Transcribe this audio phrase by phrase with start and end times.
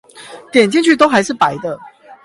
[0.51, 1.79] 點進去都還是白的